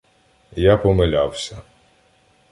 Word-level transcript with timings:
Я 0.71 0.77
помилявся. 0.77 1.61